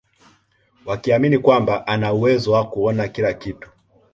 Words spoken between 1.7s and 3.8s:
ana uwezo wa kuona kila kitu